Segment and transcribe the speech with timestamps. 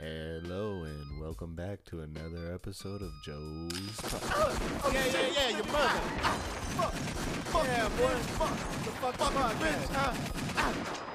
[0.00, 4.00] Hello and welcome back to another episode of Joe's.
[4.02, 6.00] Oh, yeah, yeah, yeah, your mother.
[6.78, 8.14] Fuck, fuck yeah, boy.
[8.38, 8.48] Fuck
[8.82, 10.72] the fuck, fuck you, bitch, huh?
[10.72, 11.09] Bitch.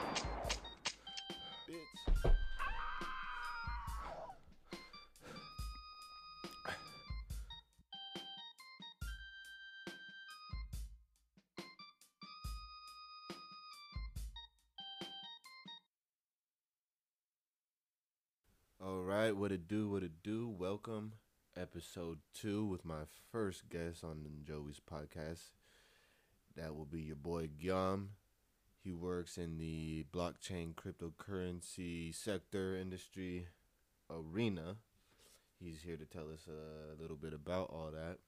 [19.26, 20.48] Right, what it do, what it do.
[20.48, 21.14] Welcome,
[21.58, 25.50] episode two, with my first guest on Joey's podcast.
[26.56, 28.10] That will be your boy Gyum.
[28.84, 33.48] He works in the blockchain cryptocurrency sector industry
[34.12, 34.76] arena.
[35.60, 38.20] He's here to tell us a little bit about all that,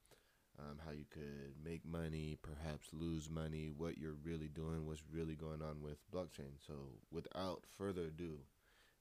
[0.58, 5.36] um, how you could make money, perhaps lose money, what you're really doing, what's really
[5.36, 6.58] going on with blockchain.
[6.66, 6.74] So,
[7.12, 8.38] without further ado,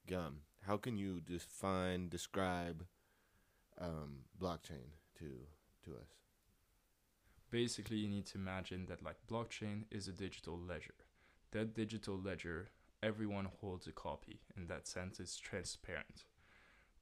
[0.07, 2.85] Gum, how can you define, describe
[3.80, 5.29] um, blockchain to
[5.85, 6.18] to us?
[7.49, 10.93] basically you need to imagine that like blockchain is a digital ledger.
[11.51, 12.70] That digital ledger
[13.01, 14.41] everyone holds a copy.
[14.55, 16.26] In that sense it's transparent.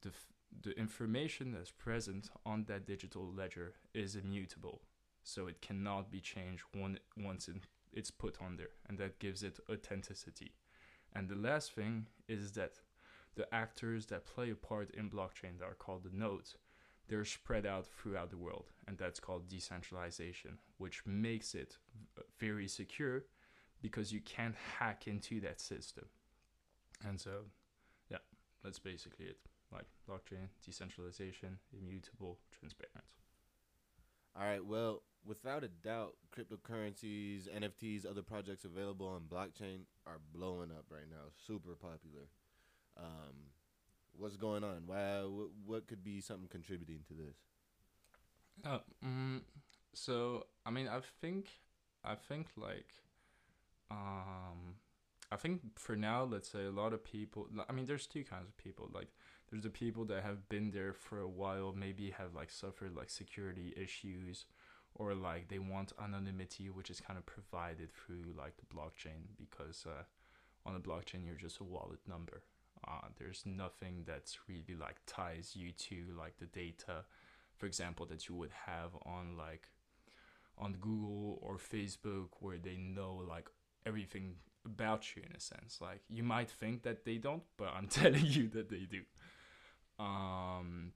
[0.02, 0.26] The, f-
[0.62, 4.82] the information that's present on that digital ledger is immutable.
[5.22, 7.56] So it cannot be changed one, once it,
[7.92, 8.74] it's put on there.
[8.88, 10.52] And that gives it authenticity.
[11.14, 12.78] And the last thing is that
[13.36, 16.56] the actors that play a part in blockchain that are called the nodes
[17.08, 21.76] they're spread out throughout the world, and that's called decentralization, which makes it
[22.38, 23.24] very secure
[23.80, 26.06] because you can't hack into that system.
[27.06, 27.44] And so,
[28.10, 28.18] yeah,
[28.64, 29.38] that's basically it.
[29.72, 33.12] Like blockchain, decentralization, immutable, transparent.
[34.38, 34.64] All right.
[34.64, 41.08] Well, without a doubt, cryptocurrencies, NFTs, other projects available on blockchain are blowing up right
[41.10, 41.30] now.
[41.46, 42.28] Super popular.
[42.98, 43.34] Um,
[44.16, 44.82] what's going on?
[44.86, 45.22] Why?
[45.24, 47.36] What, what could be something contributing to this?
[48.64, 48.78] Uh,
[49.94, 51.48] so I mean, I think,
[52.04, 52.88] I think like,
[53.90, 54.76] um,
[55.30, 57.48] I think for now, let's say a lot of people.
[57.68, 58.90] I mean, there's two kinds of people.
[58.92, 59.08] Like,
[59.50, 63.10] there's the people that have been there for a while, maybe have like suffered like
[63.10, 64.46] security issues,
[64.94, 69.84] or like they want anonymity, which is kind of provided through like the blockchain because
[69.86, 70.02] uh,
[70.64, 72.42] on the blockchain you're just a wallet number.
[72.86, 77.04] Uh, there's nothing that's really like ties you to like the data
[77.56, 79.68] for example that you would have on like
[80.58, 83.48] on google or facebook where they know like
[83.86, 84.34] everything
[84.66, 85.78] about you in a sense.
[85.80, 89.02] Like you might think that they don't but i'm telling you that they do.
[89.98, 90.92] Um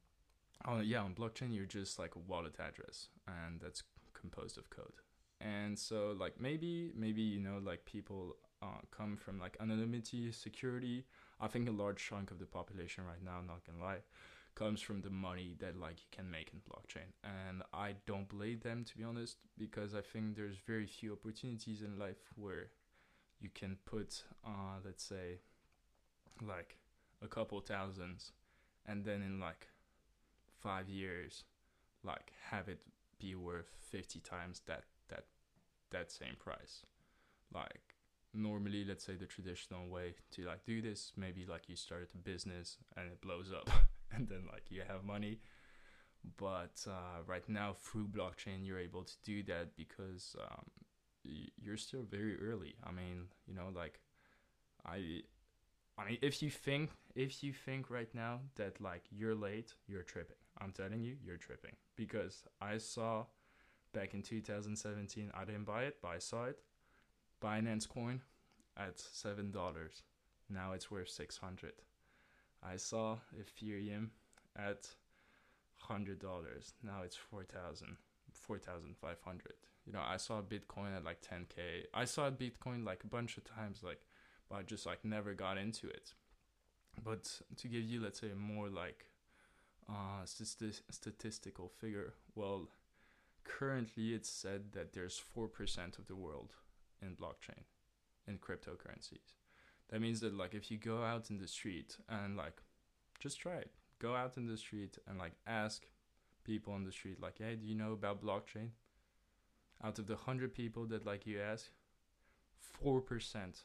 [0.67, 3.83] on yeah on blockchain you're just like a wallet address and that's
[4.13, 4.93] composed of code.
[5.41, 11.07] And so like maybe maybe you know like people uh, come from like anonymity security
[11.41, 13.99] i think a large chunk of the population right now not gonna lie
[14.55, 17.07] comes from the money that like you can make in blockchain.
[17.23, 21.83] And i don't blame them to be honest because i think there's very few opportunities
[21.83, 22.71] in life where
[23.41, 25.39] you can put uh let's say
[26.43, 26.77] like
[27.23, 28.33] a couple thousands
[28.87, 29.69] and then in like
[30.61, 31.45] five years
[32.03, 32.81] like have it
[33.21, 35.25] be worth 50 times that that
[35.91, 36.85] that same price.
[37.55, 37.90] Like
[38.33, 42.19] normally let's say the traditional way to like do this maybe like you started a
[42.19, 43.69] business and it blows up
[44.15, 45.41] and then like you have money.
[46.37, 50.67] But uh, right now through blockchain you're able to do that because um,
[51.25, 52.75] you're still very early.
[52.85, 54.01] I mean you know like
[54.87, 55.21] i
[55.99, 60.03] i mean if you think if you think right now that like you're late you're
[60.03, 60.37] tripping.
[60.61, 61.77] I'm telling you you're tripping.
[61.97, 63.25] Because i saw
[63.93, 66.61] back in 2017 i didn't buy it but i saw it
[67.43, 68.21] binance coin
[68.77, 70.03] at seven dollars.
[70.49, 71.73] Now it's worth 600
[72.63, 74.09] i saw ethereum
[74.57, 74.89] at
[75.79, 76.75] hundred dollars.
[76.83, 77.97] Now it's 4000
[78.33, 79.55] 4500
[79.87, 83.45] you know i saw bitcoin at like 10k i saw bitcoin like a bunch of
[83.45, 84.01] times like
[84.49, 86.13] but i just like never got into it.
[87.03, 89.07] But to give you let's say more like
[89.89, 92.69] uh stati- statistical figure well
[93.45, 96.53] currently it's said that there's 4% of the world
[97.03, 97.65] in blockchain
[98.27, 99.35] in cryptocurrencies.
[99.91, 102.63] That means that like if you go out in the street and like
[103.19, 103.73] just try it.
[103.99, 105.85] Go out in the street and like ask
[106.45, 108.71] people on the street like hey do you know about blockchain?
[109.83, 111.71] Out of the 100 people that like you ask
[112.85, 113.63] 4%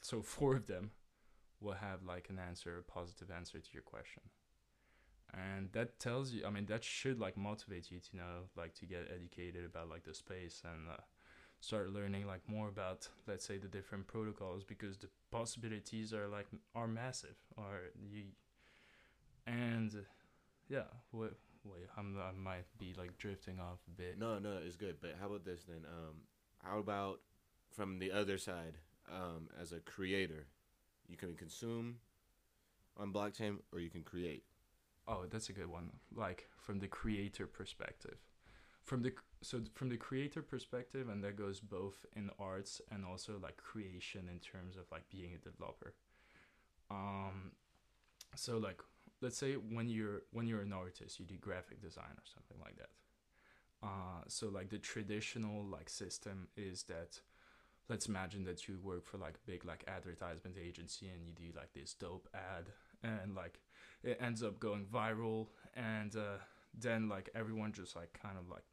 [0.00, 0.90] so four of them
[1.60, 4.22] will have like an answer a positive answer to your question.
[5.32, 8.86] And that tells you i mean that should like motivate you to know like to
[8.86, 10.96] get educated about like the space and uh,
[11.60, 16.46] start learning like more about let's say the different protocols because the possibilities are like
[16.74, 18.24] are massive or you
[19.46, 19.94] and
[20.68, 20.82] yeah,
[21.12, 21.30] wait,
[21.64, 24.18] wait, I'm, I might be like drifting off a bit.
[24.18, 24.96] No, no, it's good.
[25.00, 25.84] But how about this then?
[25.86, 26.16] Um,
[26.62, 27.20] how about
[27.70, 28.74] from the other side?
[29.10, 30.46] Um, as a creator,
[31.08, 31.96] you can consume
[32.98, 34.44] on blockchain or you can create.
[35.06, 35.90] Oh, that's a good one.
[36.14, 38.18] Like from the creator perspective,
[38.84, 39.12] from the
[39.42, 44.28] so from the creator perspective, and that goes both in arts and also like creation
[44.30, 45.94] in terms of like being a developer.
[46.90, 47.52] Um,
[48.34, 48.80] so like
[49.20, 52.76] let's say when you're when you're an artist, you do graphic design or something like
[52.76, 52.90] that.
[53.82, 57.20] Uh, so like the traditional like system is that
[57.88, 61.72] let's imagine that you work for like big like advertisement agency and you do like
[61.72, 62.66] this dope ad
[63.02, 63.60] and like
[64.02, 66.38] it ends up going viral and uh,
[66.78, 68.64] then like everyone just like kind of like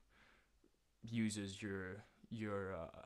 [1.11, 3.05] uses your your uh,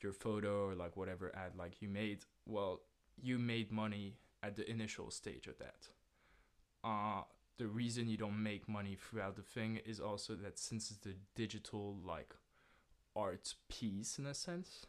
[0.00, 2.80] your photo or like whatever ad like you made well
[3.20, 5.88] you made money at the initial stage of that.
[6.84, 7.22] Uh
[7.58, 11.14] the reason you don't make money throughout the thing is also that since it's a
[11.34, 12.34] digital like
[13.14, 14.86] art piece in a sense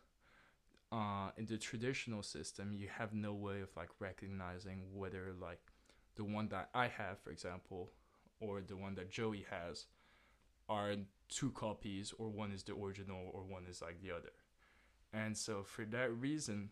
[0.92, 5.62] uh, in the traditional system you have no way of like recognizing whether like
[6.16, 7.92] the one that i have for example
[8.40, 9.86] or the one that joey has
[10.70, 10.96] are
[11.30, 14.32] two copies or one is the original or one is like the other.
[15.14, 16.70] And so for that reason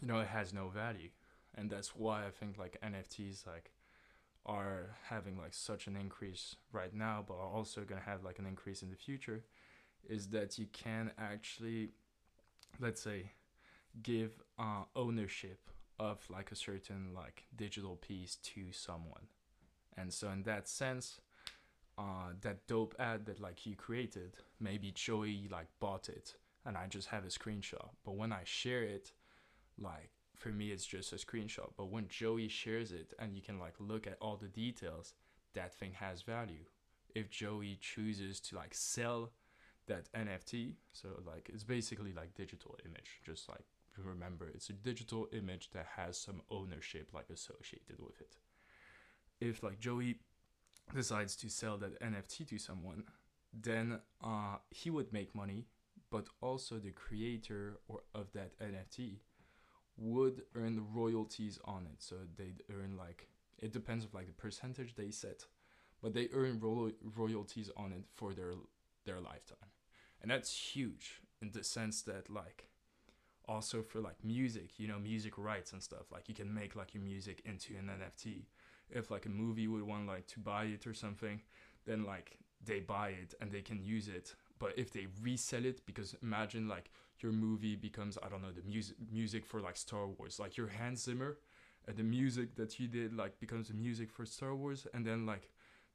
[0.00, 1.10] you know it has no value.
[1.54, 3.72] And that's why i think like nfts like
[4.46, 8.38] are having like such an increase right now but are also going to have like
[8.38, 9.44] an increase in the future
[10.08, 11.90] is that you can actually
[12.80, 13.30] let's say
[14.02, 19.26] give uh, ownership of like a certain like digital piece to someone.
[19.96, 21.20] And so in that sense
[21.98, 24.36] uh, that dope ad that like you created.
[24.60, 26.34] Maybe joey like bought it
[26.64, 27.88] and i just have a screenshot.
[28.04, 29.12] But when i share it
[29.78, 31.70] like for me it's just a screenshot.
[31.76, 35.14] But when joey shares it and you can like look at all the details
[35.54, 36.64] that thing has value.
[37.14, 39.32] If joey chooses to like sell
[39.88, 43.64] that nft so like it's basically like digital image just like
[43.98, 48.36] remember it's a digital image that has some ownership like associated with it.
[49.40, 50.20] If like joey
[50.94, 53.04] decides to sell that nft to someone
[53.52, 55.66] then uh, he would make money
[56.10, 59.18] but also the creator or of that nft
[59.96, 62.02] would earn royalties on it.
[62.02, 65.46] So they'd earn like it depends of like the percentage they set
[66.02, 68.54] but they earn ro- royalties on it for their
[69.04, 69.70] their lifetime.
[70.20, 72.68] And that's huge in the sense that like
[73.48, 76.94] also for like music you know music rights and stuff like you can make like
[76.94, 78.44] your music into an nft
[78.94, 81.40] if like a movie would want like to buy it or something
[81.84, 84.34] then like they buy it and they can use it.
[84.58, 86.90] But if they resell it because imagine like
[87.22, 90.68] your movie becomes i don't know the music music for like star wars like your
[90.68, 91.38] hans zimmer
[91.86, 95.26] and the music that you did like becomes the music for star wars and then
[95.26, 95.50] like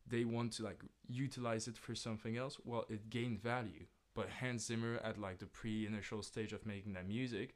[0.09, 3.85] they want to like utilize it for something else well it gained value.
[4.13, 7.55] But hans zimmer at like the pre-initial stage of making that music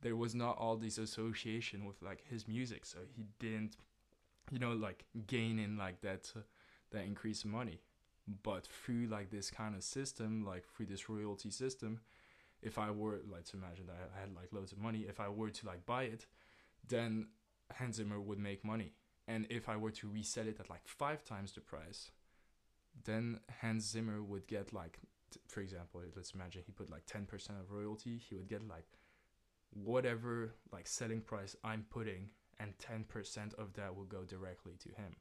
[0.00, 3.76] there was not all this association with like his music so he didn't
[4.52, 6.40] you know like gaining like that uh,
[6.92, 7.80] that increase in money.
[8.44, 12.00] But through like this kind of system like through this royalty system
[12.62, 15.28] if i were like to imagine that i had like loads of money if i
[15.28, 16.26] were to like buy it
[16.88, 17.26] then
[17.72, 18.92] hans zimmer would make money.
[19.28, 22.10] And if i were to resell it at like five times the price
[23.04, 24.98] then hans zimmer would get like
[25.30, 28.86] t- for example let's imagine he put like 10% of royalty he would get like
[29.72, 32.30] whatever like selling price i'm putting
[32.62, 35.16] and 10% of that will go directly to him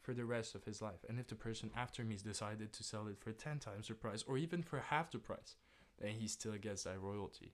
[0.00, 1.04] for the rest of his life.
[1.08, 3.94] And if the person after me has decided to sell it for 10 times the
[3.94, 5.56] price or even for half the price,
[6.00, 7.52] then he still gets that royalty.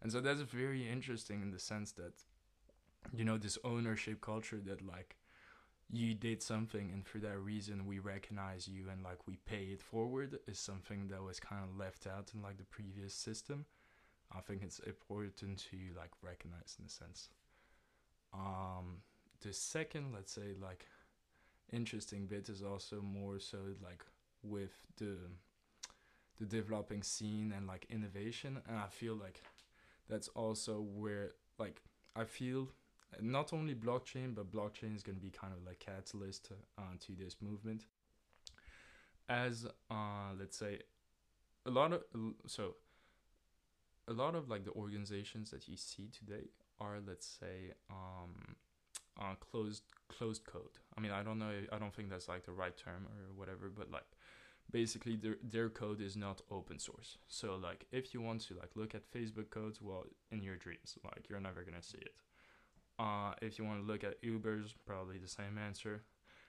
[0.00, 2.14] And so that's very interesting in the sense that,
[3.14, 5.16] you know, this ownership culture that, like,
[5.90, 9.82] you did something and for that reason we recognize you and, like, we pay it
[9.82, 13.66] forward is something that was kind of left out in, like, the previous system.
[14.34, 17.28] I think it's important to, like, recognize in a sense.
[18.34, 18.98] Um,
[19.40, 20.86] the second, let's say, like,
[21.72, 24.04] interesting bit is also more so like
[24.42, 25.16] with the
[26.38, 28.60] the developing scene and like innovation.
[28.68, 29.42] And i feel like
[30.08, 31.80] that's also where like
[32.14, 32.68] i feel
[33.20, 37.12] not only blockchain but blockchain is going to be kind of like catalyst uh, to
[37.12, 37.86] this movement.
[39.28, 40.80] As uh let's say
[41.64, 42.02] a lot of
[42.46, 42.74] so
[44.08, 46.48] a lot of like the organizations that you see today
[46.82, 48.56] are let's say um
[49.20, 50.78] uh, closed closed code.
[50.96, 51.52] I mean, I don't know.
[51.70, 54.06] I don't think that's like the right term or whatever, but like
[54.70, 57.18] basically their their code is not open source.
[57.28, 60.98] So like if you want to like look at Facebook codes, well, in your dreams,
[61.04, 62.14] like you're never gonna see it.
[62.98, 66.02] Uh, if you want to look at Uber's, probably the same answer.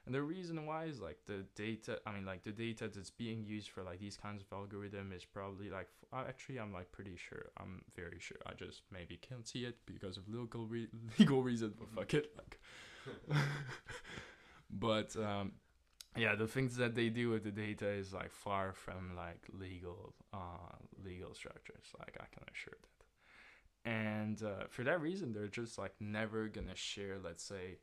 [0.06, 2.00] And the reason why is like the data.
[2.06, 5.24] I mean, like the data that's being used for like these kinds of algorithm is
[5.24, 5.88] probably like.
[6.14, 7.52] Actually, I'm like pretty sure.
[7.58, 8.38] I'm very sure.
[8.46, 11.74] I just maybe can't see it because of legal re- legal reason.
[11.80, 12.32] But fuck it.
[12.38, 12.60] Like.
[14.70, 15.54] but um,
[16.18, 20.14] yeah, the things that they do with the data is like far from like legal
[20.34, 21.86] uh legal structures.
[21.98, 23.90] Like I can assure that.
[23.90, 27.78] And uh, for that reason, they're just like never gonna share, let's say,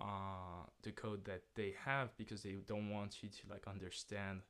[0.00, 4.40] uh, the code that they have because they don't want you to like understand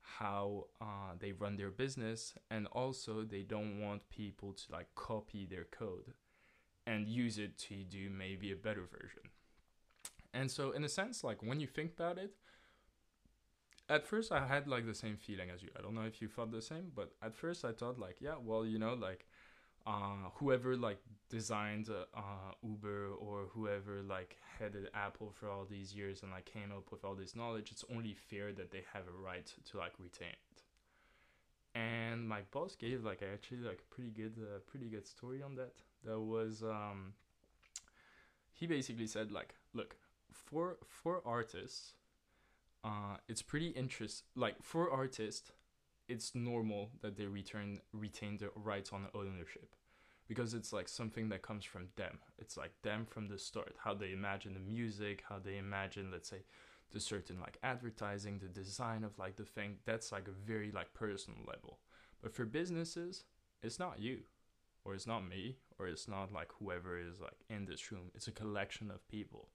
[0.00, 2.34] how uh, they run their business.
[2.50, 6.14] And also they don't want people to like copy their code
[6.86, 9.22] and use it to do maybe a better version.
[10.32, 12.34] And so in a sense like when you think about it
[13.88, 15.68] at first i had like the same feeling as you.
[15.78, 18.34] I don't know if you thought the same but at first i thought like yeah
[18.42, 19.26] well you know like
[19.86, 22.20] uh, whoever like designed uh,
[22.62, 27.04] Uber or whoever like headed Apple for all these years and like came up with
[27.04, 30.62] all this knowledge, it's only fair that they have a right to like retain it.
[31.78, 35.54] And my boss gave like actually like a pretty good uh, pretty good story on
[35.56, 35.74] that.
[36.04, 37.12] That was um,
[38.52, 39.96] he basically said like, look,
[40.32, 41.92] for for artists,
[42.82, 45.52] uh, it's pretty interest like for artists
[46.08, 49.74] it's normal that they return retain the rights on ownership.
[50.28, 52.18] Because it's like something that comes from them.
[52.38, 53.76] It's like them from the start.
[53.78, 56.44] How they imagine the music how they imagine let's say
[56.92, 59.76] the certain like advertising the design of like the thing.
[59.84, 61.78] That's like a very like personal level.
[62.22, 63.24] But for businesses
[63.62, 64.20] it's not you.
[64.84, 65.56] Or it's not me.
[65.78, 68.10] Or it's not like whoever is like in this room.
[68.14, 69.48] It's a collection of people.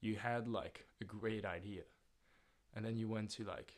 [0.00, 1.82] You had like a great idea.
[2.74, 3.72] And then you went to like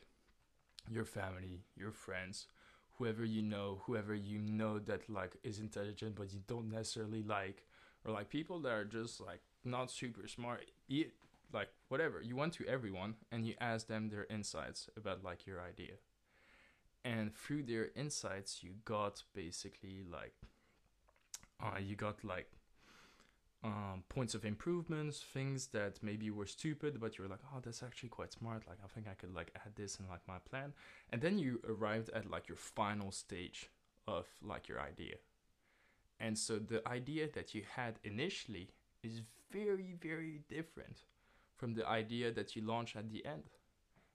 [0.90, 2.46] your family, your friends,
[2.98, 7.64] whoever you know, whoever you know that like is intelligent but you don't necessarily like,
[8.04, 10.70] or like people that are just like not super smart,
[11.52, 12.20] like whatever.
[12.22, 15.94] You went to everyone and you asked them their insights about like your idea.
[17.04, 20.34] And through their insights, you got basically like,
[21.60, 22.50] uh, you got like
[23.64, 28.08] um, points of improvements, things that maybe were stupid, but you're like, oh, that's actually
[28.08, 28.64] quite smart.
[28.66, 30.72] Like, I think I could like add this in like my plan.
[31.10, 33.70] And then you arrived at like your final stage
[34.08, 35.14] of like your idea.
[36.18, 38.70] And so the idea that you had initially
[39.02, 41.02] is very, very different
[41.56, 43.44] from the idea that you launch at the end.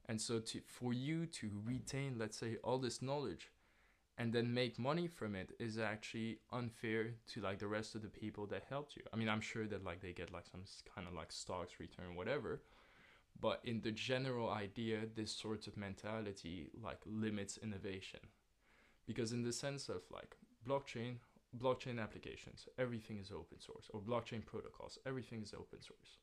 [0.10, 3.52] And so to for you to retain, let's say, all this knowledge
[4.18, 8.08] and then make money from it is actually unfair to like the rest of the
[8.08, 9.04] people that helped you.
[9.14, 12.16] I mean, I'm sure that like they get like some kind of like stocks return,
[12.16, 12.62] whatever.
[13.40, 18.22] But in the general idea, this sort of mentality like limits innovation.
[19.06, 20.36] Because in the sense of like
[20.68, 21.18] blockchain,
[21.56, 26.18] blockchain applications, everything is open source, or blockchain protocols, everything is open source.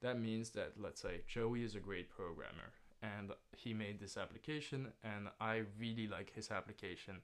[0.00, 4.92] That means that let's say Joey is a great programmer and he made this application
[5.02, 7.16] and I really like his application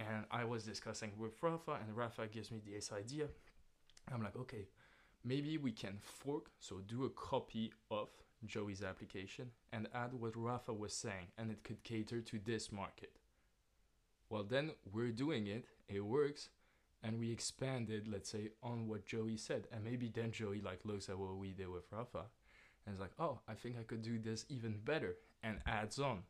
[0.00, 3.26] and I was discussing with Rafa, and Rafa gives me this idea.
[4.12, 4.66] I'm like, okay,
[5.24, 8.08] maybe we can fork, so do a copy of
[8.46, 13.18] Joey's application and add what Rafa was saying, and it could cater to this market.
[14.30, 16.48] Well, then we're doing it, it works,
[17.02, 21.08] and we expanded, let's say, on what Joey said, and maybe then Joey like looks
[21.08, 22.24] at what we did with Rafa,
[22.90, 26.22] and is like, oh, I think I could do this even better, and adds on.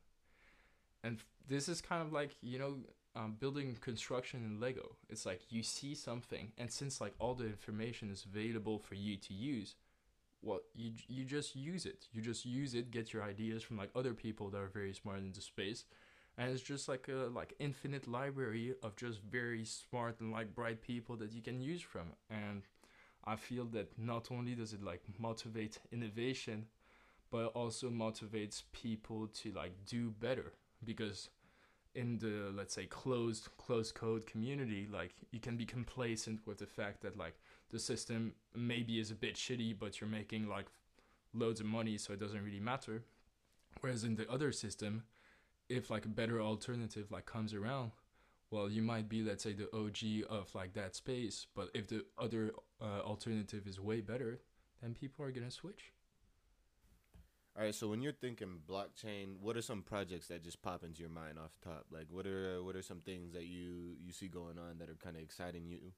[1.02, 2.76] And this is kind of like you know
[3.16, 4.96] um, building construction in Lego.
[5.08, 9.16] It's like you see something, and since like all the information is available for you
[9.16, 9.74] to use,
[10.42, 12.06] well, you you just use it.
[12.12, 12.90] You just use it.
[12.90, 15.84] Get your ideas from like other people that are very smart into space,
[16.36, 20.82] and it's just like a like infinite library of just very smart and like bright
[20.82, 22.12] people that you can use from.
[22.28, 22.62] And
[23.24, 26.66] I feel that not only does it like motivate innovation,
[27.30, 30.52] but also motivates people to like do better.
[30.84, 31.28] Because
[31.94, 36.66] in the let's say closed closed code community like you can be complacent with the
[36.66, 37.34] fact that like
[37.70, 40.66] the system maybe is a bit shitty but you're making like
[41.34, 43.02] loads of money so it doesn't really matter.
[43.80, 45.04] Whereas in the other system
[45.68, 47.92] if like a better alternative like comes around
[48.50, 52.04] well you might be let's say the OG of like that space but if the
[52.18, 54.40] other uh, alternative is way better
[54.82, 55.92] then people are to switch
[57.56, 61.00] All right, so when you're thinking blockchain, what are some projects that just pop into
[61.00, 61.86] your mind off top?
[61.90, 64.94] Like, what are what are some things that you you see going on that are
[64.94, 65.92] kind of exciting you,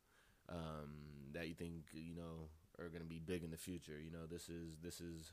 [0.49, 0.91] um,
[1.33, 4.01] that you think you know are to be big in the future?
[4.01, 5.33] You know, this is this is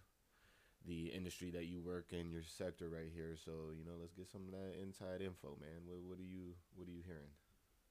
[0.86, 3.36] the industry that you work in, your sector right here.
[3.44, 5.86] So you know, let's get some of that inside info, man.
[5.86, 7.32] What what are you what are you hearing?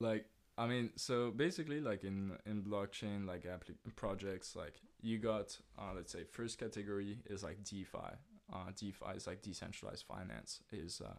[0.00, 0.26] like
[0.56, 3.46] I mean, so basically, like in in blockchain, like
[3.94, 8.16] projects, like you got, uh, let's say, first category is like DeFi.
[8.52, 11.14] Uh, DeFi is like decentralized finance, is uh,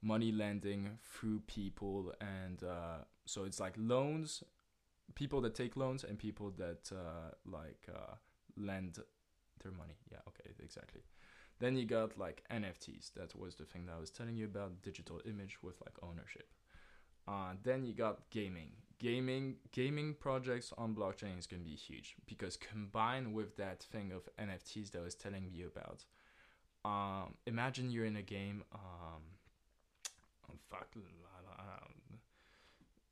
[0.00, 4.44] money lending through people, and uh, so it's like loans,
[5.16, 8.14] people that take loans, and people that uh, like uh,
[8.56, 8.98] lend
[9.60, 9.96] their money.
[10.10, 11.02] Yeah, okay, exactly.
[11.60, 13.12] Then you got like NFTs.
[13.14, 16.48] That was the thing that I was telling you about, digital image with like ownership.
[17.26, 18.72] Uh, then you got gaming.
[18.98, 24.28] Gaming gaming projects on blockchain is gonna be huge because combined with that thing of
[24.38, 26.04] NFTs that I was telling you about,
[26.84, 28.64] um, imagine you're in a game.
[28.72, 29.22] Um,
[30.50, 30.88] oh, fuck.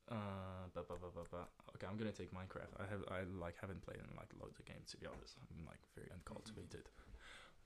[0.08, 0.14] Uh,
[0.74, 0.82] ba,
[1.30, 1.65] ba.
[1.76, 2.73] Okay, I'm gonna take Minecraft.
[2.80, 5.37] I have I like haven't played in like loads of games to be honest.
[5.37, 6.88] I'm like very uncultivated.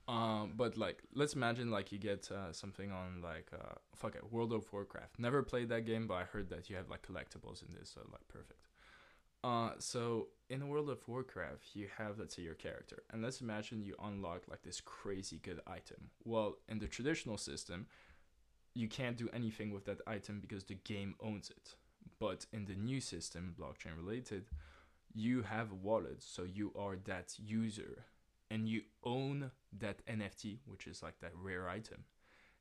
[0.09, 4.33] Um, but like, let's imagine like you get uh, something on like uh, fuck it,
[4.33, 5.19] World of Warcraft.
[5.19, 8.01] Never played that game, but I heard that you have like collectibles in this, so
[8.11, 8.67] like perfect.
[9.43, 13.83] Uh, so in World of Warcraft, you have let's say your character, and let's imagine
[13.83, 16.11] you unlock like this crazy good item.
[16.25, 17.87] Well, in the traditional system,
[18.75, 21.77] you can't do anything with that item because the game owns it.
[22.19, 24.47] But in the new system, blockchain related,
[25.15, 28.05] you have a wallet, so you are that user
[28.51, 32.05] and you own that NFT, which is like that rare item.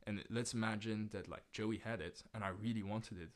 [0.06, 3.30] And let's imagine that like Joey had it and I really wanted it.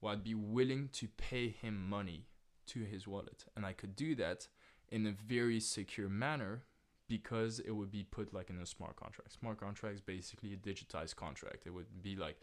[0.00, 2.26] Well, I'd be willing to pay him money
[2.68, 3.44] to his wallet.
[3.56, 4.48] And I could do that
[4.90, 6.62] in a very secure manner
[7.08, 9.32] because it would be put like in a smart contract.
[9.32, 11.66] Smart contract is basically a digitized contract.
[11.66, 12.40] It would be like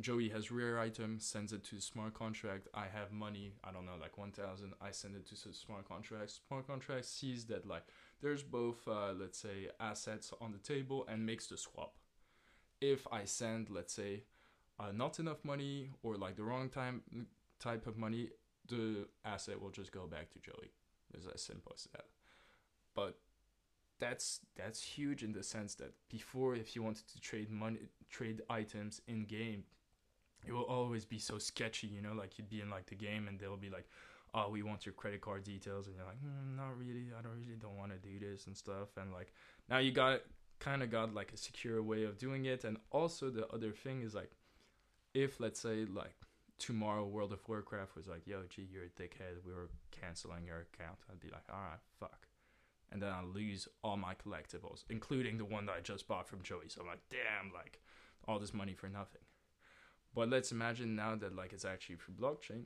[0.00, 2.68] Joey has rare item, sends it to smart contract.
[2.74, 4.74] I have money, I don't know, like 1000.
[4.80, 6.38] I send it to smart contract.
[6.48, 7.84] Smart contract sees that like
[8.20, 11.94] there's both, uh, let's say, assets on the table and makes the swap.
[12.80, 14.24] If I send, let's say,
[14.78, 17.02] uh, not enough money or like the wrong time
[17.58, 18.28] type of money,
[18.68, 20.72] the asset will just go back to Joey.
[21.14, 22.04] It's as simple as that.
[22.94, 23.18] But
[23.98, 27.78] that's that's huge in the sense that before, if you wanted to trade money,
[28.10, 29.64] trade items in game,
[30.46, 31.86] it will always be so sketchy.
[31.86, 33.88] You know, like you'd be in like the game and they'll be like,
[34.34, 37.06] oh, we want your credit card details, and you're like, mm, not really.
[37.18, 38.96] I don't really don't want to do this and stuff.
[38.96, 39.32] And like
[39.68, 40.20] now you got
[40.58, 42.64] kind of got like a secure way of doing it.
[42.64, 44.32] And also the other thing is like,
[45.14, 46.14] if let's say like
[46.58, 49.44] tomorrow World of Warcraft was like, yo, gee, you're a dickhead.
[49.44, 50.98] We were canceling your account.
[51.10, 52.26] I'd be like, all right, fuck.
[52.92, 56.42] And then I lose all my collectibles, including the one that I just bought from
[56.42, 56.68] Joey.
[56.68, 57.80] So I'm like, damn, like
[58.28, 59.22] all this money for nothing.
[60.16, 62.64] But let's imagine now that like it's actually through blockchain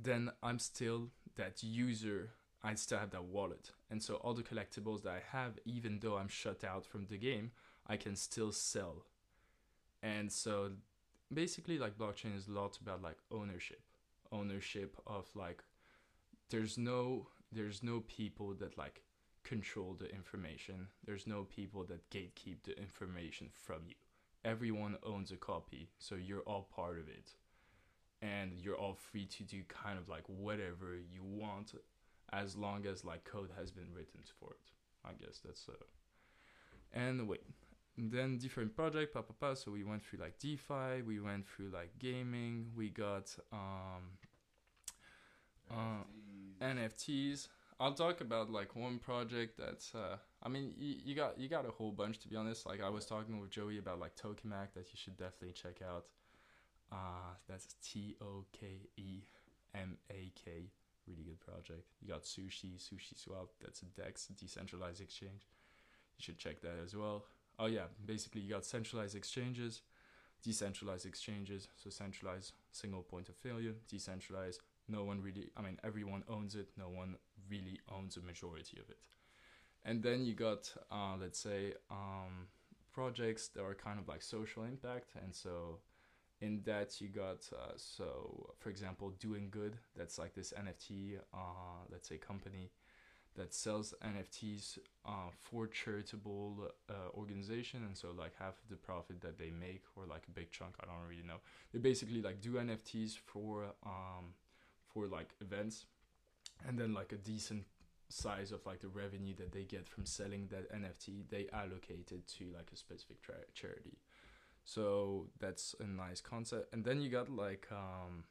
[0.00, 2.30] then I'm still that user.
[2.62, 3.70] I still have that wallet.
[3.90, 7.18] And so all the collectibles that I have, even though I'm shut out from the
[7.18, 7.50] game,
[7.86, 9.04] I can still sell.
[10.02, 10.70] And so
[11.32, 13.82] basically like blockchain is a lot about like ownership.
[14.30, 15.62] Ownership of like
[16.50, 19.02] there's no there's no people that like
[19.42, 20.86] control the information.
[21.04, 24.01] There's no people that gatekeep the information from you.
[24.44, 27.34] Everyone owns a copy, so you're all part of it
[28.22, 31.74] and you're all free to do kind of like whatever you want
[32.32, 34.70] as long as like code has been written for it
[35.04, 35.72] i guess that's uh
[36.94, 37.42] and wait
[37.98, 39.54] then different project pa, pa, pa.
[39.54, 44.16] so we went through like defi we went through like gaming we got um
[45.70, 46.04] uh,
[46.64, 47.48] nfts
[47.82, 51.66] i'll talk about like one project that's uh i mean you, you got you got
[51.66, 54.68] a whole bunch to be honest like i was talking with joey about like tokemak
[54.74, 56.04] that you should definitely check out
[56.92, 58.66] uh, that's T O K
[58.96, 59.22] E
[59.74, 60.68] M A K.
[61.08, 61.88] Really good project.
[62.00, 63.48] You got Sushi, Sushi Swap.
[63.60, 65.48] That's a DEX, decentralized exchange.
[66.18, 67.24] You should check that as well.
[67.58, 69.82] Oh yeah, basically you got centralized exchanges,
[70.44, 71.68] decentralized exchanges.
[71.82, 73.74] So centralized, single point of failure.
[73.88, 75.50] Decentralized, no one really.
[75.56, 76.68] I mean, everyone owns it.
[76.76, 77.16] No one
[77.52, 79.02] really owns a majority of it.
[79.84, 82.34] And then you got, uh, let's say, um,
[82.92, 85.78] projects that are kind of like social impact, and so
[86.40, 90.90] in that you got uh, so for example doing good that's like this nft
[91.32, 92.72] uh, let's say company
[93.36, 97.82] that sells nfts uh, for charitable uh, organization.
[97.86, 100.74] And so like half of the profit that they make or like a big chunk
[100.82, 101.40] i don't really know.
[101.72, 104.34] They basically like do nfts for um,
[104.92, 105.86] for like events
[106.66, 107.64] and then like a decent
[108.08, 112.26] size of like the revenue that they get from selling that nft they allocate it
[112.26, 113.96] to like a specific tra- charity
[114.64, 116.72] so that's a nice concept.
[116.72, 118.24] And then you got like um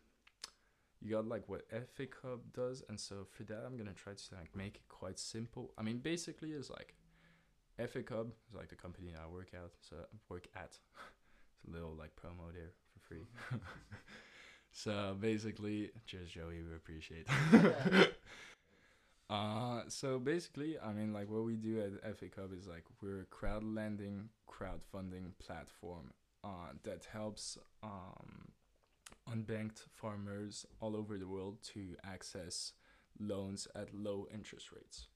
[1.02, 4.36] you got like what Ethic Hub does, and so for that I'm gonna try to
[4.36, 5.74] like make it quite simple.
[5.78, 6.96] I mean basically it's like
[7.80, 10.78] Ethic Hub is like the company I work at, so I work at.
[11.56, 13.26] it's a little like promo there for free.
[14.72, 16.62] so basically, cheers, Joey.
[16.64, 17.28] We appreciate.
[19.30, 23.22] uh, so basically, I mean, like what we do at Ethic Hub is like we're
[23.22, 28.52] a crowd lending, crowdfunding platform uh, that helps um,
[29.30, 32.74] unbanked farmers all over the world to access
[33.20, 35.08] loans at low interest rates.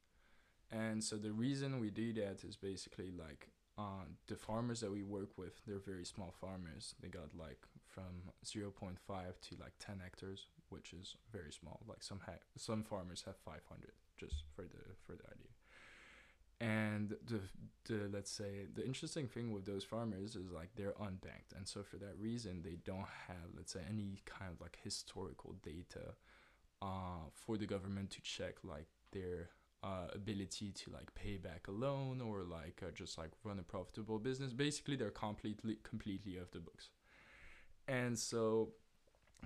[0.71, 5.03] And so the reason we do that is basically like uh, the farmers that we
[5.03, 6.95] work with, they're very small farmers.
[7.01, 7.59] They got like
[7.95, 8.97] from 0.5
[9.41, 11.79] to like 10 hectares, which is very small.
[11.88, 15.53] Like some ha- some farmers have 500, just for the for the idea.
[16.62, 17.39] And the
[17.88, 21.84] the let's say the interesting thing with those farmers is like they're unbanked, and so
[21.84, 26.15] for that reason they don't have let's say any kind of like historical data,
[26.81, 29.49] uh, for the government to check like their
[29.84, 33.63] uh, ability to like pay back a loan or like uh, just like run a
[33.63, 34.53] profitable business.
[34.53, 36.89] Basically, they're completely completely off the books.
[37.88, 38.69] And so,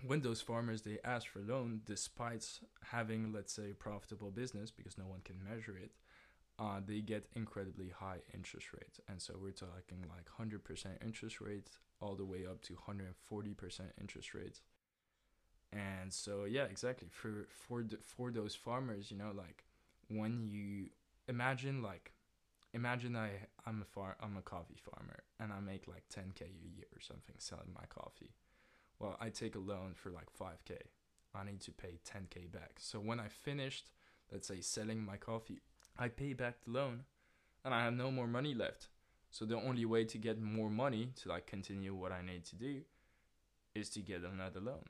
[0.06, 2.48] when those farmers they ask for loan, despite
[2.86, 5.92] having let's say profitable business because no one can measure it,
[6.60, 9.00] uh, they get incredibly high interest rates.
[9.10, 13.08] And so we're talking like hundred percent interest rates all the way up to hundred
[13.08, 14.62] and forty percent interest rates.
[15.72, 19.66] And so yeah, exactly for for the, for those farmers, you know, like
[20.10, 20.90] when you
[21.28, 22.14] imagine like
[22.74, 23.30] imagine I
[23.66, 27.02] I'm a far I'm a coffee farmer and I make like 10k a year or
[27.02, 28.34] something selling my coffee.
[29.00, 30.78] Well, I take a loan for like 5k.
[31.34, 32.74] I need to pay 10k back.
[32.80, 33.92] So when I finished,
[34.32, 35.62] let's say selling my coffee,
[35.98, 37.02] I pay back the loan
[37.64, 38.88] and I have no more money left.
[39.32, 42.56] So the only way to get more money to like continue what I need to
[42.56, 42.82] do
[43.76, 44.84] is to get another loan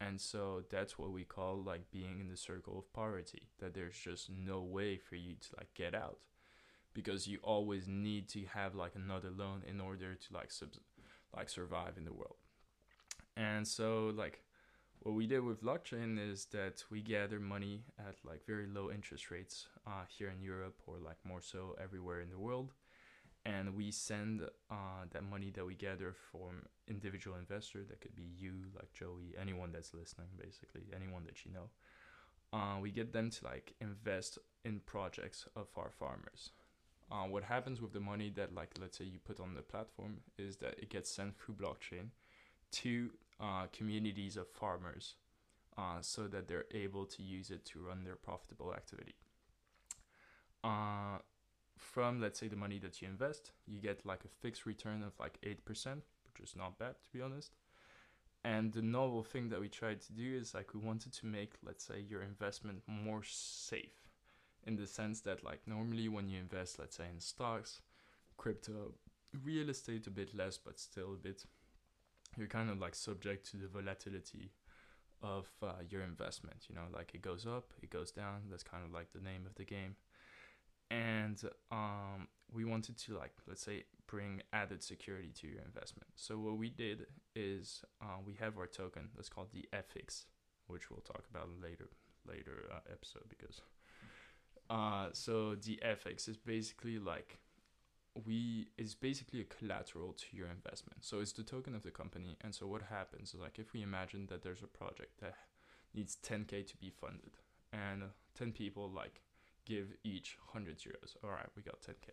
[0.00, 3.96] and so that's what we call like being in the circle of poverty that there's
[3.96, 6.18] just no way for you to like get out
[6.96, 10.80] because you always need to have like another loan in order to like sub-
[11.36, 12.36] like survive in the world.
[13.36, 14.42] And so like
[15.00, 19.30] what we did with blockchain is that we gather money at like very low interest
[19.30, 22.72] rates uh, here in Europe or like more so everywhere in the world.
[23.44, 28.28] And we send uh, that money that we gather from individual investor that could be
[28.38, 31.68] you like joey anyone that's listening basically anyone that you know
[32.52, 36.50] uh, we get them to like invest in projects of our farmers
[37.10, 40.18] uh, what happens with the money that like let's say you put on the platform
[40.38, 42.08] is that it gets sent through blockchain
[42.70, 45.14] to uh, communities of farmers
[45.78, 49.14] uh, so that they're able to use it to run their profitable activity
[50.64, 51.18] uh,
[51.76, 55.12] from let's say the money that you invest, you get like a fixed return of
[55.20, 55.56] like 8%,
[56.24, 57.52] which is not bad to be honest.
[58.44, 61.54] And the novel thing that we tried to do is like we wanted to make
[61.64, 64.05] let's say your investment more safe
[64.66, 67.82] in the sense that like normally when you invest let's say in stocks,
[68.36, 68.94] crypto,
[69.44, 71.44] real estate a bit less but still a bit
[72.36, 74.50] you're kind of like subject to the volatility
[75.22, 78.84] of uh, your investment, you know, like it goes up, it goes down, that's kind
[78.84, 79.96] of like the name of the game.
[80.90, 86.08] And um, we wanted to like let's say bring added security to your investment.
[86.14, 90.26] So what we did is uh, we have our token that's called the EthiX
[90.66, 91.88] which we'll talk about later
[92.26, 93.60] later uh, episode because
[94.70, 97.38] uh, so the EthiX is basically like
[98.26, 102.36] we is basically a collateral to your investment so it's the token of the company
[102.42, 105.34] and so what happens is like if we imagine that there's a project that
[105.94, 107.32] needs 10k to be funded
[107.72, 108.02] and
[108.34, 109.20] 10 people like
[109.64, 111.16] give each 100 euros.
[111.22, 112.10] All right, we got 10k.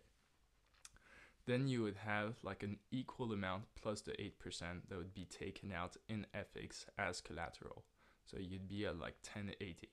[1.46, 5.72] Then you would have like an equal amount plus the 8% that would be taken
[5.72, 7.84] out in EthiX as collateral.
[8.26, 9.88] So you'd be at like 1080,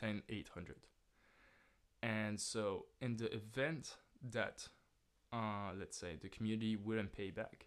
[0.00, 0.76] 10800.
[2.02, 3.96] And so in the event
[4.30, 4.68] that,
[5.32, 7.66] uh, let's say, the community wouldn't pay back,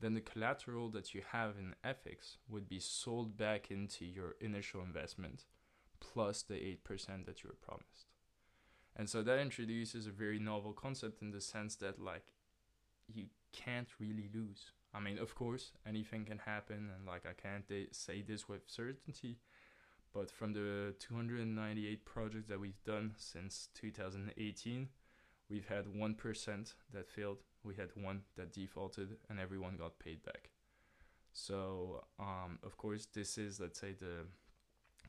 [0.00, 4.82] then the collateral that you have in EthiX would be sold back into your initial
[4.82, 5.44] investment
[6.00, 8.06] plus the 8% that you were promised.
[8.96, 12.24] And so that introduces a very novel concept in the sense that like
[13.12, 14.70] you can't really lose.
[14.94, 18.62] I mean, of course, anything can happen, and like I can't de- say this with
[18.66, 19.38] certainty,
[20.14, 24.88] but from the 298 projects that we've done since 2018,
[25.50, 30.50] we've had 1% that failed, we had one that defaulted, and everyone got paid back.
[31.32, 34.26] So, um, of course, this is, let's say, the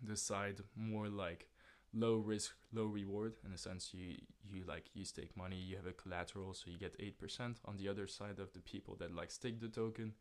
[0.03, 1.47] the side more like
[1.93, 3.93] low risk, low reward in a sense.
[3.93, 4.15] You
[4.51, 7.59] you like you stake money, you have a collateral, so you get eight percent.
[7.65, 10.13] On the other side of the people that like stake the token,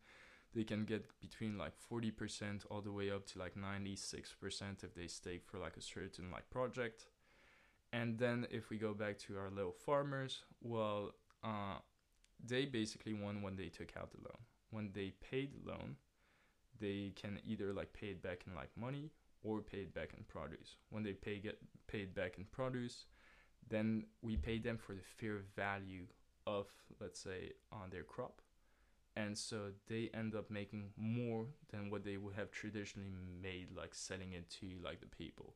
[0.55, 4.33] they can get between like forty percent all the way up to like ninety six
[4.33, 7.05] percent if they stake for like a certain like project.
[7.91, 11.11] And then if we go back to our little farmers, well,
[11.43, 11.77] uh,
[12.43, 14.39] they basically won when they took out the loan.
[14.71, 15.95] When they paid the loan,
[16.79, 19.11] they can either like pay it back in like money
[19.43, 20.77] or pay it back in produce.
[20.89, 23.05] When they pay get paid back in produce,
[23.69, 26.07] then we pay them for the fair value
[26.47, 26.67] of
[27.01, 28.41] let's say on their crop
[29.15, 33.93] and so they end up making more than what they would have traditionally made like
[33.93, 35.55] selling it to like the people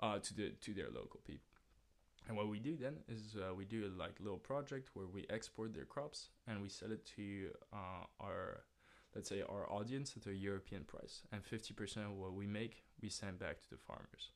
[0.00, 1.48] uh to the to their local people.
[2.26, 5.24] And what we do then is uh, we do a like little project where we
[5.30, 8.64] export their crops and we sell it to uh, our
[9.14, 11.22] let's say our audience at a European price.
[11.32, 14.32] And 50% of what we make we send back to the farmers.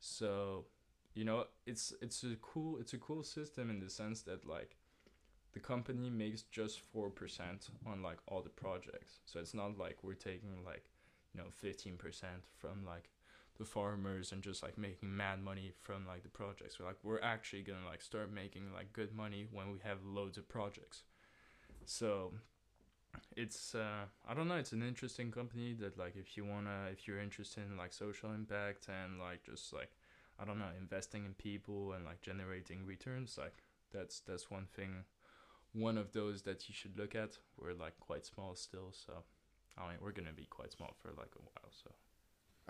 [0.00, 0.64] So
[1.14, 4.77] you know it's it's a cool it's a cool system in the sense that like
[5.52, 7.10] the company makes just 4%
[7.86, 9.20] on like all the projects.
[9.26, 10.84] So it's not like we're taking like
[11.34, 11.98] you know 15%
[12.58, 13.10] from like
[13.58, 16.78] the farmers and just like making mad money from like the projects.
[16.78, 20.38] We're like we're actually gonna like start making like good money when we have loads
[20.38, 21.02] of projects.
[21.84, 22.32] So
[23.36, 27.06] it's uh i don't know it's an interesting company that like if you wanna if
[27.06, 29.90] you're interested in like social impact and like just like
[30.38, 33.54] i don't know investing in people and like generating returns like
[33.92, 35.04] that's that's one thing
[35.78, 39.12] one of those that you should look at we're like quite small still so
[39.76, 41.90] i mean we're gonna be quite small for like a while so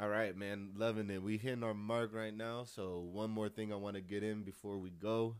[0.01, 0.71] All right, man.
[0.77, 1.23] Loving it.
[1.23, 2.65] We hitting our mark right now.
[2.65, 5.35] So one more thing I want to get in before we go,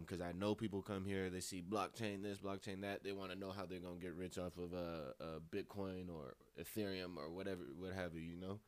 [0.00, 3.04] because I know people come here, they see blockchain this, blockchain that.
[3.04, 6.36] They want to know how they're gonna get rich off of uh, uh, Bitcoin or
[6.58, 8.22] Ethereum or whatever, what have you.
[8.22, 8.60] You know.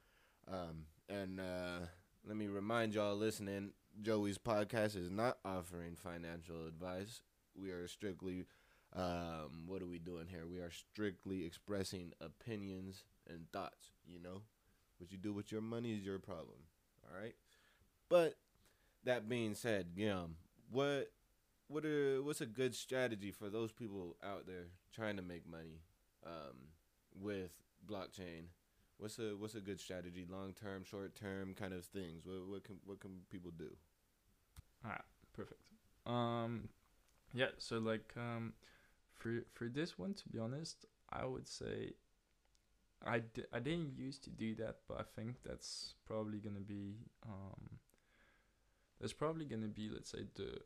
[0.46, 1.86] Um, and uh,
[2.26, 3.70] let me remind y'all listening,
[4.02, 7.22] Joey's podcast is not offering financial advice.
[7.60, 8.46] We are strictly,
[8.94, 10.46] um, what are we doing here?
[10.50, 13.90] We are strictly expressing opinions and thoughts.
[14.06, 14.42] You know.
[14.98, 16.58] What you do with your money is your problem.
[17.04, 17.34] All right.
[18.08, 18.34] But
[19.04, 20.22] that being said, yeah,
[20.70, 21.12] what
[21.68, 25.82] what are what's a good strategy for those people out there trying to make money
[26.26, 26.56] um,
[27.14, 27.52] with
[27.88, 28.46] blockchain?
[28.98, 30.26] What's a what's a good strategy?
[30.28, 32.24] Long term, short term, kind of things.
[32.24, 33.70] What what can what can people do?
[34.84, 35.00] All right,
[35.32, 35.60] perfect.
[36.06, 36.68] Um,
[37.32, 37.48] yeah.
[37.58, 38.52] So like, um,
[39.16, 41.94] for for this one, to be honest, I would say
[43.04, 47.78] I, I didn't used to do that, but I think that's probably gonna be um,
[49.00, 50.58] that's probably gonna be let's say the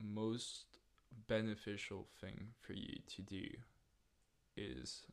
[0.00, 0.78] most
[1.28, 3.44] beneficial thing for you to do
[4.56, 5.06] is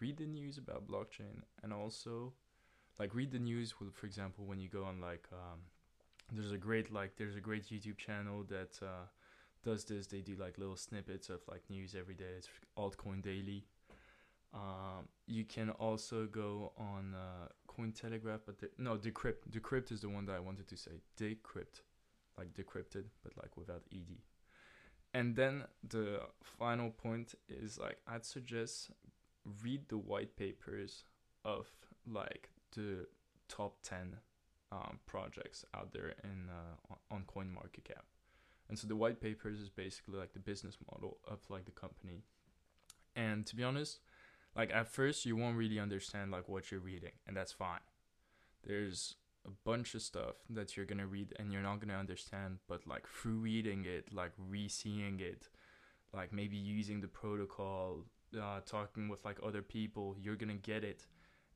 [0.00, 2.32] read the news about blockchain and also
[2.98, 5.60] like read the news with for example when you go on like um,
[6.32, 9.06] there's a great like there's a great youtube channel that uh,
[9.64, 13.64] does this they do like little snippets of like news every day it's altcoin daily
[14.54, 19.48] um, you can also go on uh, Cointelegraph, but the, no, Decrypt.
[19.50, 20.90] Decrypt is the one that I wanted to say.
[21.18, 21.80] Decrypt,
[22.36, 24.18] like decrypted, but like without ed.
[25.14, 28.90] And then the final point is like I'd suggest
[29.62, 31.04] read the white papers
[31.44, 31.66] of
[32.06, 33.06] like the
[33.48, 34.16] top ten
[34.70, 38.04] um, projects out there in uh, on CoinMarketCap.
[38.68, 42.22] And so the white papers is basically like the business model of like the company.
[43.14, 44.00] And to be honest,
[44.56, 47.80] like at first you won't really understand like what you're reading and that's fine.
[48.66, 52.86] There's a bunch of stuff that you're gonna read and you're not gonna understand but
[52.86, 55.48] like through reading it like re-seeing it
[56.14, 58.04] like maybe using the protocol
[58.40, 61.06] uh, talking with like other people you're gonna get it.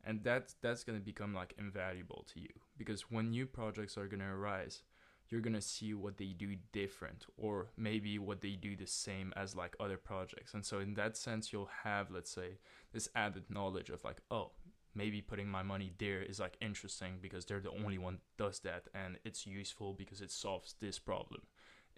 [0.04, 2.50] And that's that's gonna become like invaluable to you.
[2.76, 4.82] Because when new projects are gonna arise
[5.28, 9.56] you're gonna see what they do different or maybe what they do the same as
[9.56, 10.54] like other projects.
[10.54, 12.58] And so in that sense you'll have let's say
[12.92, 14.52] this added knowledge of like oh
[14.94, 18.84] maybe putting my money there is like interesting because they're the only one does that
[18.94, 21.42] and it's useful because it solves this problem.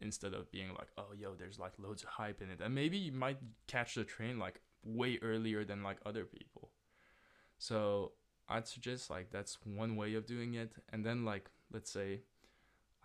[0.01, 2.61] Instead of being like oh yo there's like loads of hype in it.
[2.63, 6.71] And maybe you might catch the train like way earlier than like other people.
[7.59, 8.13] So
[8.51, 10.73] i'd suggest like that's one way of doing it.
[10.91, 12.23] And then like let's say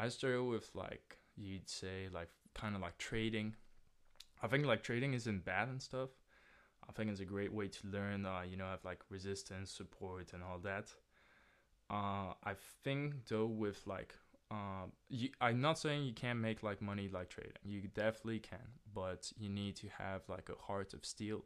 [0.04, 3.56] I started with like you'd say like kind of like trading.
[4.42, 6.10] I think like trading isn't bad and stuff.
[6.90, 8.26] I think it's a great way to learn.
[8.26, 10.94] Uh, you know, have like resistance, support, and all that.
[11.90, 14.14] Uh, I think though with like
[14.52, 17.54] um, you, I'm not saying you can't make like money like trading.
[17.64, 21.46] You definitely can, but you need to have like a heart of steel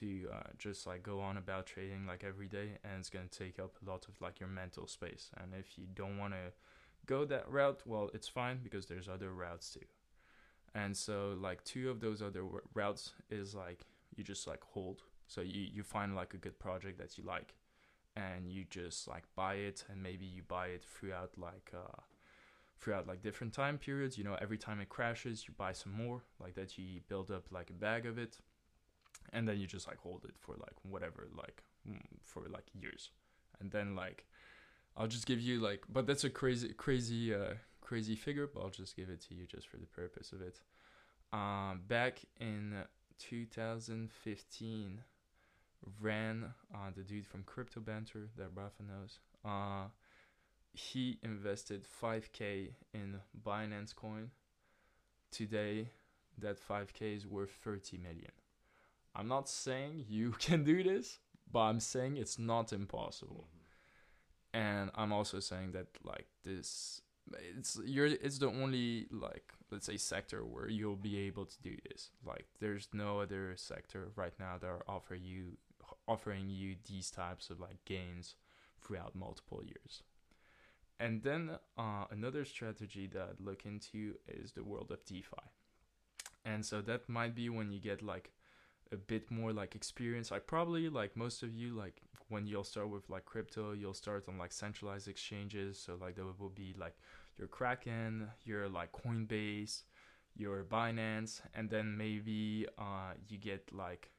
[0.00, 3.60] to uh, just like go on about trading like every day, and it's gonna take
[3.60, 5.30] up a lot of like your mental space.
[5.36, 6.52] And if you don't want to
[7.06, 9.86] go that route, well, it's fine because there's other routes too.
[10.74, 13.86] And so like two of those other routes is like
[14.16, 15.02] you just like hold.
[15.28, 17.54] So you you find like a good project that you like
[18.16, 22.00] and you just like buy it and maybe you buy it throughout like uh
[22.80, 26.22] throughout like different time periods, you know, every time it crashes, you buy some more
[26.40, 28.38] like that you build up like a bag of it.
[29.32, 33.10] and then you just like hold it for like whatever like mm, for like years
[33.60, 34.26] and then like
[34.96, 38.70] i'll just give you like but that's a crazy crazy uh crazy figure but i'll
[38.70, 40.60] just give it to you just for the purpose of it.
[41.32, 42.74] Um back in
[43.18, 45.00] 2015
[46.00, 49.88] ran uh the dude from crypto banter that rafa knows uh
[50.72, 54.30] he invested 5k in binance coin.
[55.30, 55.90] Today
[56.38, 58.32] that 5k is worth 30 million.
[59.14, 61.18] I'm not saying you can do this
[61.54, 63.46] but i'm saying it's not impossible
[64.54, 67.02] and i'm also saying that like this
[67.56, 71.76] it's you're it's the only like let's say sector where you'll be able to do
[71.90, 75.58] this like there's no other sector right now that are offer you
[76.08, 78.36] offering you these types of like gains
[78.80, 80.02] throughout multiple years
[81.00, 85.42] and then uh, another strategy that I'd look into is the world of DeFi.
[86.44, 88.30] And so that might be when you get like
[88.92, 90.30] a bit more like experience.
[90.30, 92.02] Like probably like most of you like
[92.34, 95.78] when you'll start with like crypto, you'll start on like centralized exchanges.
[95.78, 96.96] So like there will be like
[97.38, 99.84] your Kraken, your like Coinbase,
[100.36, 104.10] your Binance, and then maybe uh you get like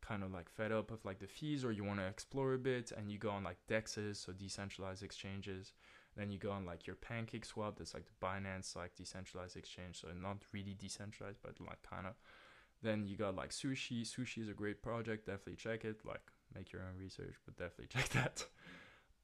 [0.00, 2.58] kind of like fed up of like the fees or you want to explore a
[2.58, 5.72] bit and you go on like dexes so decentralized exchanges
[6.16, 10.00] then you go on like your pancake swap, that's like the Binance like decentralized exchange,
[10.00, 12.14] so not really decentralized, but like kind of.
[12.82, 14.02] Then you got like Sushi.
[14.02, 15.26] Sushi is a great project.
[15.26, 16.04] Definitely check it.
[16.04, 18.44] Like make your own research, but definitely check that.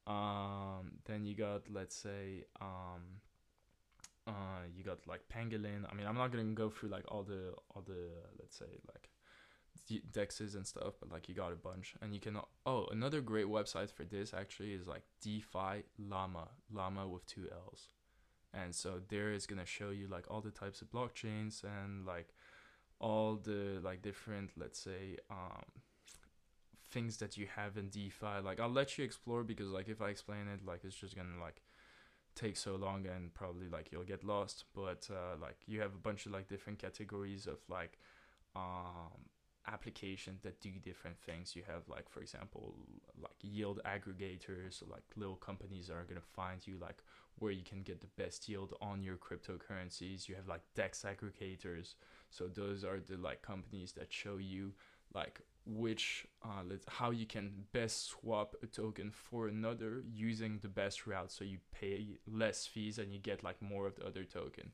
[0.05, 3.21] Um, then you got let's say um,
[4.27, 5.85] uh, you got like Pangolin.
[5.89, 9.09] I mean, I'm not gonna go through like all the all the let's say like
[10.11, 12.37] dexes and stuff, but like you got a bunch, and you can.
[12.65, 17.87] Oh, another great website for this actually is like DeFi Llama, Llama with two L's,
[18.53, 22.33] and so there is gonna show you like all the types of blockchains and like
[22.99, 25.63] all the like different, let's say, um,
[26.93, 28.41] things that you have in DeFi.
[28.43, 31.41] Like I'll let you explore because like if I explain it, like it's just gonna
[31.41, 31.61] like
[32.35, 34.65] take so long and probably like you'll get lost.
[34.75, 37.97] But uh, like you have a bunch of like different categories of like
[38.55, 39.29] um
[39.67, 41.55] applications that do different things.
[41.55, 42.75] You have like for example
[43.21, 47.03] like yield aggregators, so like little companies that are gonna find you like
[47.39, 50.27] where you can get the best yield on your cryptocurrencies.
[50.29, 51.95] You have like DEX aggregators,
[52.29, 54.73] so those are the like companies that show you
[55.13, 60.67] like which uh let's how you can best swap a token for another using the
[60.67, 64.25] best route so you pay less fees and you get like more of the other
[64.25, 64.71] token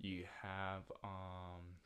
[0.00, 1.78] you have um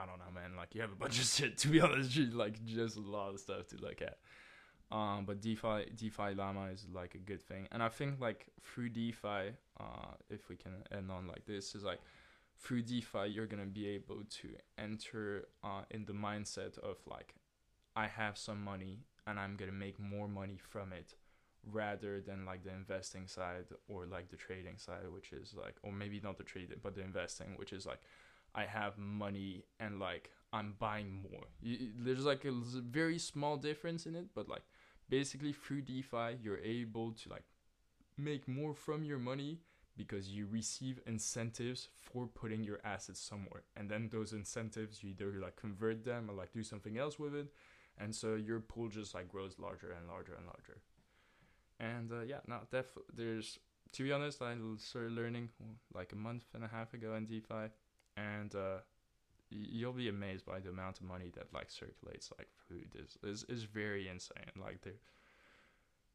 [0.00, 0.56] I don't know, man.
[0.56, 1.58] Like you have a bunch of shit.
[1.58, 4.18] To be honest, like just a lot of stuff to look at.
[4.90, 8.88] Um, but DeFi DeFi Llama is like a good thing, and I think like through
[8.90, 12.00] DeFi, uh, if we can end on like this, is like
[12.60, 17.34] through DeFi you're gonna be able to enter uh in the mindset of like,
[17.96, 21.14] I have some money and I'm gonna make more money from it,
[21.70, 25.92] rather than like the investing side or like the trading side, which is like, or
[25.92, 28.00] maybe not the trading, but the investing, which is like
[28.54, 31.44] I have money and like I'm buying more.
[31.98, 34.62] there's like a very small difference in it, but like
[35.08, 37.44] basically through DeFi, you're able to like
[38.16, 39.60] make more from your money
[39.98, 43.64] because you receive incentives for putting your assets somewhere.
[43.76, 47.34] And then those incentives, you either like convert them or like do something else with
[47.34, 47.48] it.
[47.98, 50.78] And so your pool just like grows larger and larger and larger.
[51.80, 53.58] And uh, yeah, now def- there's
[53.92, 55.48] to be honest, I started learning
[55.94, 57.72] like a month and a half ago in DeFi
[58.16, 58.78] and uh,
[59.50, 63.44] you'll be amazed by the amount of money that like circulates like food is is,
[63.48, 65.00] is very insane like there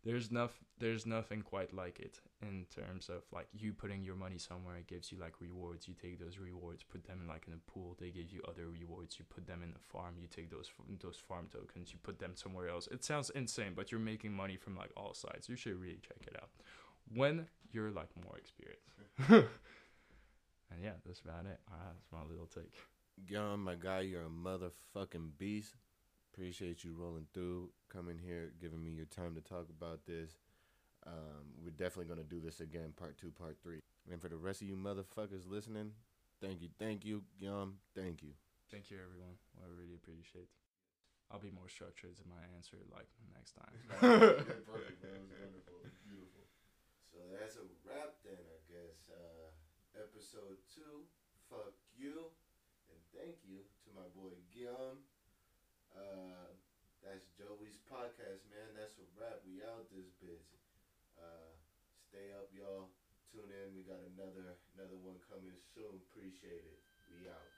[0.03, 4.37] there's enough there's nothing quite like it in terms of like you putting your money
[4.37, 7.53] somewhere it gives you like rewards you take those rewards put them in like in
[7.53, 10.49] a pool they give you other rewards you put them in a farm you take
[10.49, 10.69] those
[11.01, 14.57] those farm tokens you put them somewhere else it sounds insane but you're making money
[14.57, 16.49] from like all sides you should really check it out
[17.13, 19.49] when you're like more experienced
[20.73, 21.59] And yeah, that's about it.
[21.71, 22.73] Uh, that's my little take.
[23.27, 25.75] Young, my guy, you're a motherfucking beast.
[26.33, 30.33] Appreciate you rolling through, coming here, giving me your time to talk about this.
[31.05, 33.79] Um, we're definitely gonna do this again, part two, part three.
[34.09, 35.91] And for the rest of you motherfuckers listening,
[36.41, 38.33] thank you, thank you, Yum, thank you.
[38.71, 39.37] Thank you, everyone.
[39.61, 40.49] I really appreciate.
[41.29, 43.77] I'll be more structured in my answer like next time.
[44.65, 45.21] perfect, man.
[45.21, 46.49] Was wonderful, beautiful.
[47.13, 49.05] So that's a wrap then, I guess.
[49.05, 49.53] Uh,
[50.01, 51.05] episode two.
[51.45, 52.33] Fuck you.
[52.89, 55.05] And thank you to my boy Guillaume.
[55.93, 56.49] Uh,
[57.05, 58.73] that's Joey's podcast, man.
[58.73, 59.45] That's a wrap.
[59.45, 60.49] We out this bitch.
[61.13, 61.53] Uh,
[62.09, 62.89] stay up, y'all.
[63.29, 63.77] Tune in.
[63.77, 66.01] We got another another one coming soon.
[66.09, 66.81] Appreciate it.
[67.13, 67.52] We out.